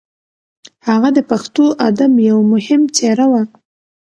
هغه 0.87 1.09
د 1.17 1.19
پښتو 1.29 1.65
ادب 1.87 2.11
یو 2.29 2.37
مهم 2.53 2.81
څېره 2.95 3.25
وه. 3.31 3.41